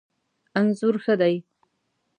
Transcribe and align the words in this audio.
انځور 0.59 0.95
ښه 1.03 1.15
دی 1.21 1.35